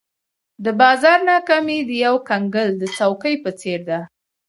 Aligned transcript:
د 0.63 0.65
بازار 0.81 1.19
ناکامي 1.31 1.79
د 1.85 1.91
یو 2.05 2.15
کنګل 2.29 2.69
د 2.77 2.83
څوکې 2.97 3.33
په 3.43 3.51
څېر 3.59 3.79
ده. 3.89 3.99